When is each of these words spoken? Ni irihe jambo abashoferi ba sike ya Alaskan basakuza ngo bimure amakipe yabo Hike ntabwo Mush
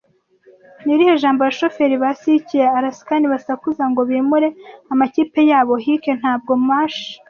Ni 0.83 0.91
irihe 0.95 1.13
jambo 1.23 1.39
abashoferi 1.43 1.95
ba 2.03 2.09
sike 2.21 2.55
ya 2.63 2.69
Alaskan 2.77 3.23
basakuza 3.33 3.83
ngo 3.91 4.01
bimure 4.09 4.49
amakipe 4.93 5.39
yabo 5.51 5.73
Hike 5.83 6.11
ntabwo 6.19 6.51
Mush 6.67 6.99